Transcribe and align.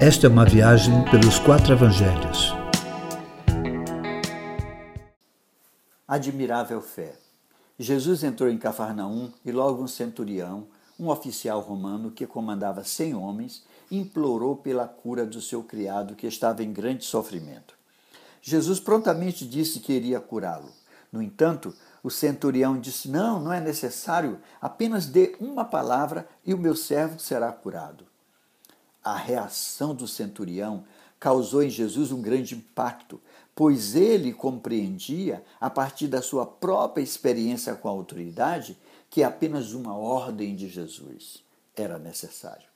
Esta 0.00 0.28
é 0.28 0.30
uma 0.30 0.44
viagem 0.44 1.04
pelos 1.10 1.40
quatro 1.40 1.72
evangelhos. 1.72 2.54
Admirável 6.06 6.80
fé. 6.80 7.16
Jesus 7.76 8.22
entrou 8.22 8.48
em 8.48 8.56
Cafarnaum 8.56 9.32
e 9.44 9.50
logo 9.50 9.82
um 9.82 9.88
centurião, 9.88 10.68
um 11.00 11.08
oficial 11.08 11.58
romano 11.58 12.12
que 12.12 12.28
comandava 12.28 12.84
cem 12.84 13.12
homens, 13.12 13.64
implorou 13.90 14.54
pela 14.54 14.86
cura 14.86 15.26
do 15.26 15.40
seu 15.40 15.64
criado 15.64 16.14
que 16.14 16.28
estava 16.28 16.62
em 16.62 16.72
grande 16.72 17.04
sofrimento. 17.04 17.74
Jesus 18.40 18.78
prontamente 18.78 19.44
disse 19.44 19.80
que 19.80 19.92
iria 19.92 20.20
curá-lo. 20.20 20.70
No 21.10 21.20
entanto, 21.20 21.74
o 22.04 22.10
centurião 22.10 22.78
disse: 22.78 23.08
Não, 23.08 23.40
não 23.40 23.52
é 23.52 23.60
necessário, 23.60 24.38
apenas 24.60 25.06
dê 25.06 25.34
uma 25.40 25.64
palavra 25.64 26.28
e 26.46 26.54
o 26.54 26.58
meu 26.58 26.76
servo 26.76 27.18
será 27.18 27.50
curado. 27.50 28.06
A 29.08 29.16
reação 29.16 29.94
do 29.94 30.06
centurião 30.06 30.84
causou 31.18 31.62
em 31.62 31.70
Jesus 31.70 32.12
um 32.12 32.20
grande 32.20 32.54
impacto, 32.54 33.18
pois 33.56 33.96
ele 33.96 34.34
compreendia, 34.34 35.42
a 35.58 35.70
partir 35.70 36.08
da 36.08 36.20
sua 36.20 36.44
própria 36.44 37.02
experiência 37.02 37.74
com 37.74 37.88
a 37.88 37.90
autoridade, 37.90 38.76
que 39.08 39.22
apenas 39.22 39.72
uma 39.72 39.96
ordem 39.96 40.54
de 40.54 40.68
Jesus 40.68 41.42
era 41.74 41.98
necessário. 41.98 42.66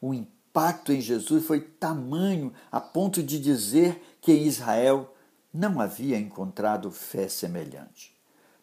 O 0.00 0.14
impacto 0.14 0.92
em 0.92 1.00
Jesus 1.00 1.44
foi 1.44 1.60
tamanho 1.60 2.52
a 2.70 2.80
ponto 2.80 3.20
de 3.20 3.36
dizer 3.36 4.00
que 4.20 4.30
em 4.30 4.44
Israel 4.44 5.16
não 5.52 5.80
havia 5.80 6.16
encontrado 6.16 6.92
fé 6.92 7.26
semelhante. 7.26 8.14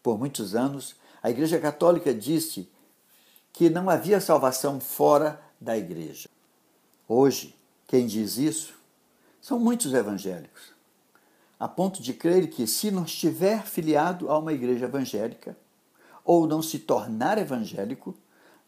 Por 0.01 0.17
muitos 0.17 0.55
anos, 0.55 0.95
a 1.21 1.29
Igreja 1.29 1.59
Católica 1.59 2.13
disse 2.13 2.69
que 3.51 3.69
não 3.69 3.89
havia 3.89 4.21
salvação 4.21 4.79
fora 4.79 5.41
da 5.59 5.77
Igreja. 5.77 6.29
Hoje, 7.07 7.55
quem 7.87 8.07
diz 8.07 8.37
isso 8.37 8.73
são 9.41 9.59
muitos 9.59 9.93
evangélicos, 9.93 10.73
a 11.59 11.67
ponto 11.67 12.01
de 12.01 12.13
crer 12.13 12.49
que, 12.49 12.65
se 12.65 12.89
não 12.91 13.03
estiver 13.03 13.65
filiado 13.65 14.31
a 14.31 14.37
uma 14.37 14.53
igreja 14.53 14.85
evangélica 14.85 15.57
ou 16.23 16.47
não 16.47 16.61
se 16.61 16.79
tornar 16.79 17.37
evangélico, 17.37 18.15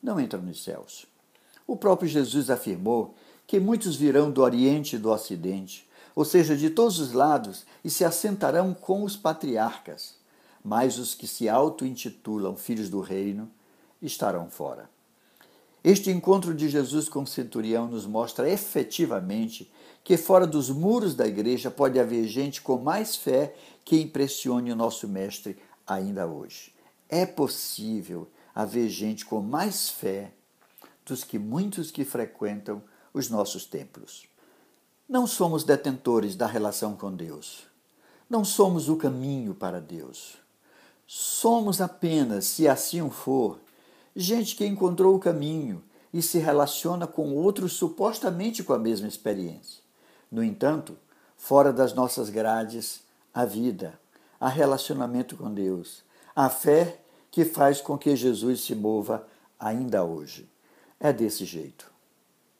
não 0.01 0.19
entra 0.19 0.39
nos 0.39 0.63
céus. 0.63 1.05
O 1.65 1.75
próprio 1.75 2.09
Jesus 2.09 2.49
afirmou 2.49 3.15
que 3.47 3.59
muitos 3.59 3.95
virão 3.95 4.29
do 4.29 4.41
Oriente 4.41 4.95
e 4.95 4.99
do 4.99 5.09
Ocidente, 5.09 5.87
ou 6.13 6.25
seja, 6.25 6.55
de 6.55 6.69
todos 6.69 6.99
os 6.99 7.13
lados, 7.13 7.65
e 7.83 7.89
se 7.89 8.03
assentarão 8.03 8.73
com 8.73 9.03
os 9.03 9.15
patriarcas 9.15 10.15
mas 10.65 10.97
os 10.97 11.13
que 11.13 11.27
se 11.27 11.47
auto-intitulam 11.47 12.57
filhos 12.57 12.89
do 12.89 12.99
reino 12.99 13.47
estarão 14.01 14.49
fora. 14.49 14.89
Este 15.85 16.09
encontro 16.09 16.55
de 16.55 16.67
Jesus 16.67 17.07
com 17.07 17.21
o 17.21 17.27
centurião 17.27 17.87
nos 17.87 18.07
mostra 18.07 18.49
efetivamente 18.49 19.71
que 20.03 20.17
fora 20.17 20.47
dos 20.47 20.71
muros 20.71 21.13
da 21.13 21.27
igreja 21.27 21.69
pode 21.69 21.99
haver 21.99 22.27
gente 22.27 22.59
com 22.59 22.79
mais 22.79 23.15
fé 23.15 23.53
que 23.85 24.01
impressione 24.01 24.71
o 24.71 24.75
nosso 24.75 25.07
Mestre 25.07 25.55
ainda 25.85 26.25
hoje. 26.25 26.73
É 27.07 27.23
possível 27.23 28.27
haver 28.55 28.89
gente 28.89 29.27
com 29.27 29.41
mais 29.41 29.87
fé 29.87 30.31
dos 31.05 31.23
que 31.23 31.37
muitos 31.37 31.91
que 31.91 32.03
frequentam 32.03 32.81
os 33.13 33.29
nossos 33.29 33.63
templos. 33.63 34.25
Não 35.07 35.27
somos 35.27 35.63
detentores 35.63 36.35
da 36.35 36.47
relação 36.47 36.95
com 36.95 37.15
Deus. 37.15 37.67
Não 38.27 38.43
somos 38.43 38.89
o 38.89 38.95
caminho 38.95 39.53
para 39.53 39.79
Deus. 39.79 40.35
Somos 41.05 41.79
apenas, 41.79 42.45
se 42.45 42.67
assim 42.67 43.07
for, 43.11 43.59
gente 44.15 44.55
que 44.55 44.65
encontrou 44.65 45.15
o 45.15 45.19
caminho 45.19 45.83
e 46.13 46.21
se 46.21 46.37
relaciona 46.37 47.05
com 47.05 47.33
outros 47.35 47.73
supostamente 47.73 48.63
com 48.63 48.73
a 48.73 48.79
mesma 48.79 49.07
experiência. 49.07 49.83
No 50.31 50.43
entanto, 50.43 50.97
fora 51.35 51.73
das 51.73 51.93
nossas 51.93 52.29
grades, 52.29 53.01
a 53.33 53.43
vida, 53.43 53.99
a 54.39 54.47
relacionamento 54.47 55.35
com 55.35 55.53
Deus, 55.53 56.03
a 56.35 56.49
fé 56.49 56.99
que 57.29 57.43
faz 57.43 57.81
com 57.81 57.97
que 57.97 58.15
Jesus 58.15 58.61
se 58.61 58.73
mova 58.73 59.27
ainda 59.59 60.03
hoje. 60.03 60.49
É 60.99 61.11
desse 61.11 61.43
jeito. 61.43 61.94